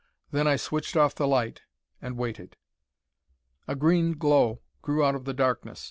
[0.31, 1.61] Then I switched off the light,
[2.01, 2.57] and waited.
[3.67, 5.79] A green glow grew out of the darkness.